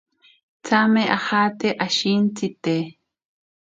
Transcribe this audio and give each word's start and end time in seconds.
Tsame 0.63 1.03
ajate 1.17 1.67
ashintsite. 1.85 2.75